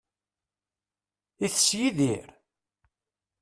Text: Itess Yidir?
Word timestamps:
Itess 1.45 1.67
Yidir? 1.77 2.29